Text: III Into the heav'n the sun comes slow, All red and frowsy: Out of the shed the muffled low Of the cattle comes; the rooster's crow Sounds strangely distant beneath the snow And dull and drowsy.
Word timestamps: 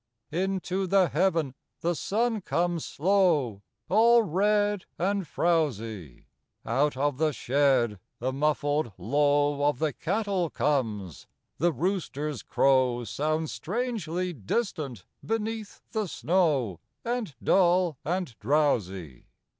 III 0.33 0.41
Into 0.41 0.87
the 0.87 1.09
heav'n 1.09 1.53
the 1.81 1.93
sun 1.93 2.41
comes 2.41 2.83
slow, 2.83 3.61
All 3.87 4.23
red 4.23 4.85
and 4.97 5.27
frowsy: 5.27 6.25
Out 6.65 6.97
of 6.97 7.19
the 7.19 7.31
shed 7.31 7.99
the 8.17 8.33
muffled 8.33 8.93
low 8.97 9.63
Of 9.63 9.77
the 9.77 9.93
cattle 9.93 10.49
comes; 10.49 11.27
the 11.59 11.71
rooster's 11.71 12.41
crow 12.41 13.03
Sounds 13.03 13.51
strangely 13.51 14.33
distant 14.33 15.05
beneath 15.23 15.83
the 15.91 16.07
snow 16.07 16.79
And 17.05 17.35
dull 17.39 17.99
and 18.03 18.35
drowsy. 18.39 19.27